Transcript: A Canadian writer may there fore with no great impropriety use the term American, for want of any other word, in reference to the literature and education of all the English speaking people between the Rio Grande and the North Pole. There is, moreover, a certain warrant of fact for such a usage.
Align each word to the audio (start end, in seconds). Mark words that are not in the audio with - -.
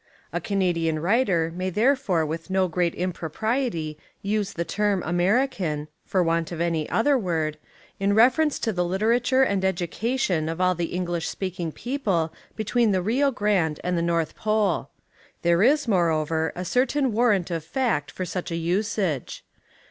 A 0.33 0.41
Canadian 0.41 0.97
writer 0.97 1.51
may 1.55 1.69
there 1.69 1.95
fore 1.95 2.25
with 2.25 2.49
no 2.49 2.67
great 2.67 2.95
impropriety 2.95 3.99
use 4.23 4.53
the 4.53 4.65
term 4.65 5.03
American, 5.03 5.89
for 6.07 6.23
want 6.23 6.51
of 6.51 6.59
any 6.59 6.89
other 6.89 7.19
word, 7.19 7.59
in 7.99 8.15
reference 8.15 8.57
to 8.57 8.73
the 8.73 8.83
literature 8.83 9.43
and 9.43 9.63
education 9.63 10.49
of 10.49 10.59
all 10.59 10.73
the 10.73 10.85
English 10.95 11.27
speaking 11.27 11.71
people 11.71 12.33
between 12.55 12.89
the 12.91 13.01
Rio 13.03 13.29
Grande 13.29 13.79
and 13.83 13.95
the 13.95 14.01
North 14.01 14.35
Pole. 14.35 14.89
There 15.43 15.61
is, 15.61 15.87
moreover, 15.87 16.51
a 16.55 16.65
certain 16.65 17.11
warrant 17.11 17.51
of 17.51 17.63
fact 17.63 18.09
for 18.09 18.25
such 18.25 18.49
a 18.49 18.55
usage. 18.55 19.43